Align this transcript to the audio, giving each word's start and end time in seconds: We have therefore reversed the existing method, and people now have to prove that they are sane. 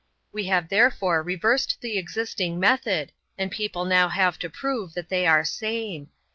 We 0.31 0.45
have 0.47 0.69
therefore 0.69 1.21
reversed 1.21 1.77
the 1.79 1.99
existing 1.99 2.59
method, 2.59 3.11
and 3.37 3.51
people 3.51 3.85
now 3.85 4.09
have 4.09 4.39
to 4.39 4.49
prove 4.49 4.95
that 4.95 5.09
they 5.09 5.27
are 5.27 5.45
sane. 5.45 6.07